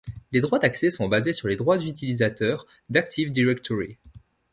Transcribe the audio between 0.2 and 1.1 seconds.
Les droits d'accès sont